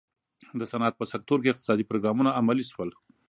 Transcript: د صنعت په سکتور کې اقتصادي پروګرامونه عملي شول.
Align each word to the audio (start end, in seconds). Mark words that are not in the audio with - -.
د 0.59 0.61
صنعت 0.71 0.93
په 0.97 1.05
سکتور 1.11 1.37
کې 1.41 1.51
اقتصادي 1.51 1.83
پروګرامونه 1.89 2.29
عملي 2.39 2.65
شول. 2.71 2.89